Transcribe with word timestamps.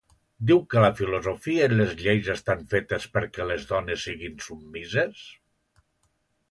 Diu 0.51 0.61
que 0.69 0.79
la 0.83 0.87
filosofia 0.99 1.67
i 1.73 1.77
les 1.81 1.93
lleis 1.99 2.31
estan 2.37 2.65
fetes 2.73 3.07
perquè 3.19 3.49
les 3.51 3.69
dones 3.75 4.09
siguin 4.09 4.43
submises? 4.49 5.25